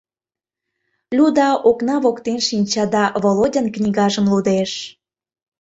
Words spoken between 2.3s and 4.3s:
шинча да Володян книгажым